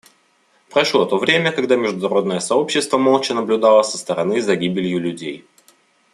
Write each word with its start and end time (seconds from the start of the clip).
Прошло 0.71 1.05
то 1.05 1.19
время, 1.19 1.51
когда 1.51 1.75
международное 1.75 2.39
сообщество 2.39 2.97
молча 2.97 3.35
наблюдало 3.35 3.83
со 3.83 3.99
стороны 3.99 4.41
за 4.41 4.55
гибелью 4.55 4.97
людей. 4.99 5.45